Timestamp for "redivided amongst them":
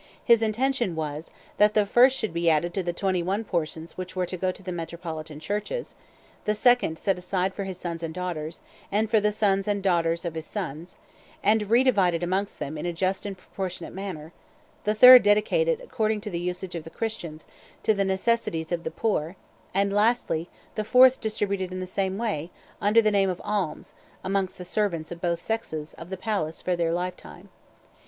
11.69-12.79